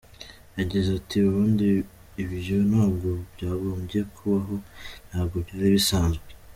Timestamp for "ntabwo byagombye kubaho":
2.69-4.55